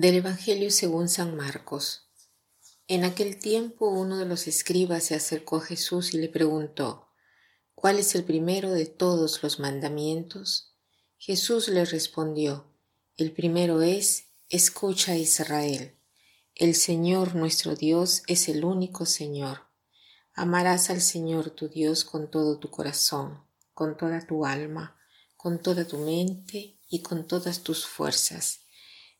[0.00, 2.08] Del Evangelio según San Marcos.
[2.88, 7.10] En aquel tiempo uno de los escribas se acercó a Jesús y le preguntó,
[7.74, 10.74] ¿Cuál es el primero de todos los mandamientos?
[11.18, 12.72] Jesús le respondió,
[13.18, 15.94] El primero es, escucha Israel,
[16.54, 19.66] el Señor nuestro Dios es el único Señor.
[20.32, 23.44] Amarás al Señor tu Dios con todo tu corazón,
[23.74, 24.96] con toda tu alma,
[25.36, 28.60] con toda tu mente y con todas tus fuerzas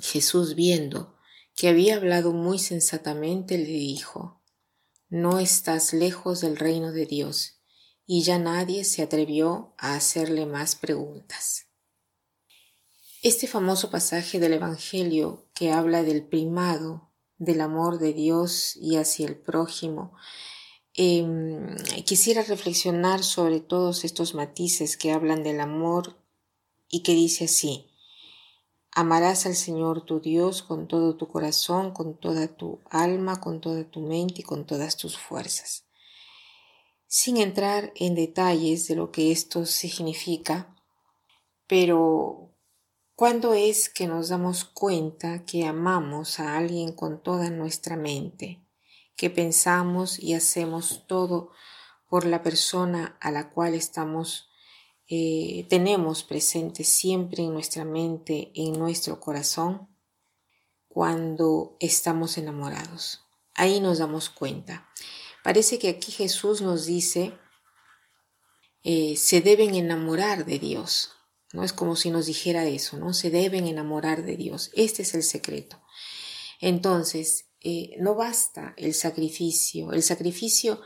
[0.00, 1.16] Jesús viendo
[1.54, 4.42] que había hablado muy sensatamente, le dijo,
[5.08, 7.60] No estás lejos del reino de Dios,
[8.06, 11.66] y ya nadie se atrevió a hacerle más preguntas.
[13.22, 19.26] Este famoso pasaje del Evangelio que habla del primado del amor de Dios y hacia
[19.26, 20.12] el prójimo,
[20.94, 26.16] em, quisiera reflexionar sobre todos estos matices que hablan del amor
[26.88, 27.90] y que dice así,
[28.96, 33.82] Amarás al Señor tu Dios con todo tu corazón, con toda tu alma, con toda
[33.90, 35.84] tu mente y con todas tus fuerzas.
[37.08, 40.76] Sin entrar en detalles de lo que esto significa,
[41.66, 42.52] pero
[43.16, 48.64] ¿cuándo es que nos damos cuenta que amamos a alguien con toda nuestra mente,
[49.16, 51.50] que pensamos y hacemos todo
[52.08, 54.50] por la persona a la cual estamos
[55.08, 59.88] eh, tenemos presente siempre en nuestra mente, en nuestro corazón,
[60.88, 63.20] cuando estamos enamorados.
[63.54, 64.88] Ahí nos damos cuenta.
[65.42, 67.38] Parece que aquí Jesús nos dice,
[68.82, 71.10] eh, se deben enamorar de Dios.
[71.52, 73.12] No es como si nos dijera eso, ¿no?
[73.12, 74.70] Se deben enamorar de Dios.
[74.74, 75.82] Este es el secreto.
[76.60, 79.92] Entonces, eh, no basta el sacrificio.
[79.92, 80.80] El sacrificio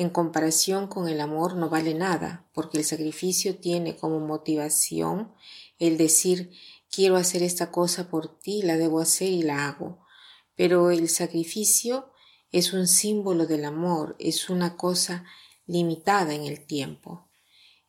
[0.00, 5.34] en comparación con el amor no vale nada, porque el sacrificio tiene como motivación
[5.78, 6.52] el decir
[6.90, 10.06] quiero hacer esta cosa por ti, la debo hacer y la hago.
[10.54, 12.10] Pero el sacrificio
[12.50, 15.26] es un símbolo del amor, es una cosa
[15.66, 17.28] limitada en el tiempo.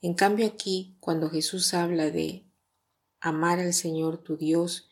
[0.01, 2.45] En cambio aquí, cuando Jesús habla de
[3.21, 4.89] amar al Señor tu Dios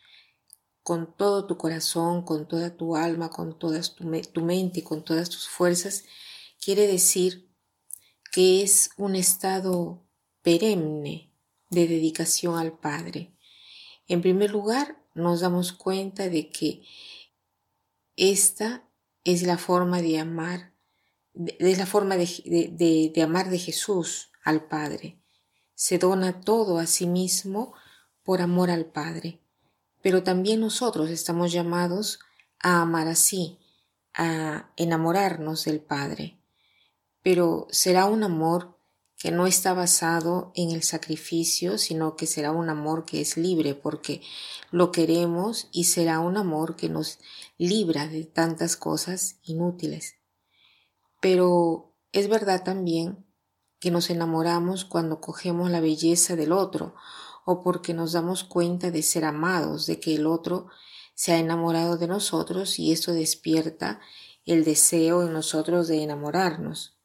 [0.83, 5.03] con todo tu corazón, con toda tu alma, con toda tu, tu mente y con
[5.03, 6.05] todas tus fuerzas,
[6.59, 7.49] quiere decir
[8.31, 10.05] que es un estado
[10.41, 11.31] perenne
[11.69, 13.33] de dedicación al Padre.
[14.07, 16.83] En primer lugar, nos damos cuenta de que
[18.15, 18.87] esta
[19.23, 20.73] es la forma de amar,
[21.33, 25.21] es la forma de, amar de Jesús al Padre.
[25.75, 27.73] Se dona todo a sí mismo
[28.23, 29.41] por amor al Padre.
[30.01, 32.19] Pero también nosotros estamos llamados
[32.59, 33.59] a amar así,
[34.13, 36.38] a enamorarnos del Padre
[37.29, 38.75] pero será un amor
[39.15, 43.75] que no está basado en el sacrificio, sino que será un amor que es libre
[43.75, 44.23] porque
[44.71, 47.19] lo queremos y será un amor que nos
[47.59, 50.15] libra de tantas cosas inútiles.
[51.21, 53.27] Pero es verdad también
[53.79, 56.95] que nos enamoramos cuando cogemos la belleza del otro
[57.45, 60.65] o porque nos damos cuenta de ser amados, de que el otro
[61.13, 63.99] se ha enamorado de nosotros y esto despierta
[64.47, 66.95] el deseo en nosotros de enamorarnos.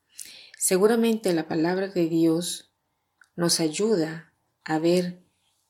[0.66, 2.72] Seguramente la palabra de Dios
[3.36, 4.32] nos ayuda
[4.64, 5.22] a ver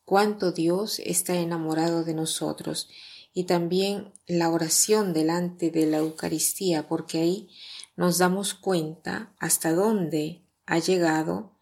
[0.05, 2.88] cuánto Dios está enamorado de nosotros
[3.33, 7.48] y también la oración delante de la Eucaristía, porque ahí
[7.97, 11.59] nos damos cuenta hasta dónde ha llegado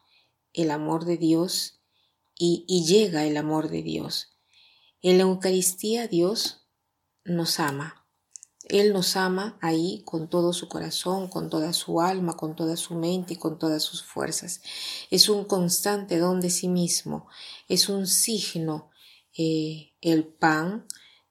[0.52, 1.80] el amor de Dios
[2.36, 4.36] y, y llega el amor de Dios.
[5.00, 6.66] En la Eucaristía Dios
[7.24, 8.01] nos ama
[8.72, 12.94] él nos ama ahí con todo su corazón, con toda su alma, con toda su
[12.94, 14.62] mente y con todas sus fuerzas.
[15.10, 17.28] Es un constante don de sí mismo,
[17.68, 18.90] es un signo
[19.36, 20.86] eh, el pan,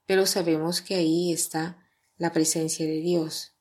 [0.05, 1.83] pero sabemos que ahí está
[2.17, 3.53] la presencia de Dios.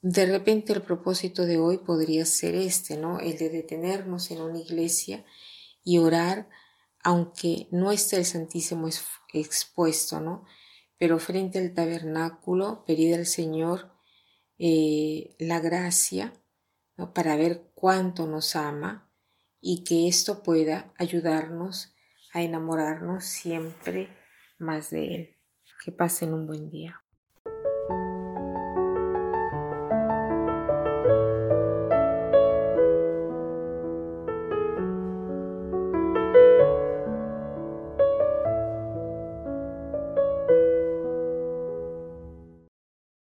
[0.00, 3.18] De repente el propósito de hoy podría ser este, ¿no?
[3.18, 5.24] El de detenernos en una iglesia
[5.82, 6.48] y orar,
[7.02, 8.88] aunque no esté el Santísimo
[9.32, 10.44] expuesto, ¿no?
[11.02, 13.90] Pero frente al tabernáculo pedir al Señor
[14.56, 16.32] eh, la gracia
[17.12, 19.12] para ver cuánto nos ama
[19.60, 21.92] y que esto pueda ayudarnos
[22.32, 24.16] a enamorarnos siempre
[24.60, 25.36] más de Él.
[25.84, 27.01] Que pasen un buen día.